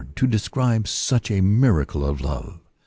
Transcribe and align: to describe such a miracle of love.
to 0.15 0.25
describe 0.25 0.87
such 0.87 1.29
a 1.29 1.41
miracle 1.41 2.03
of 2.03 2.21
love. 2.21 2.59